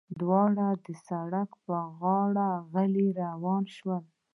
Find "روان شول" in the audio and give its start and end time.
3.21-4.03